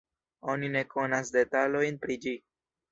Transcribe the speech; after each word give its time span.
Oni 0.53 0.71
ne 0.77 0.83
konas 0.95 1.33
detalojn 1.39 2.05
pri 2.07 2.21
ĝi. 2.27 2.37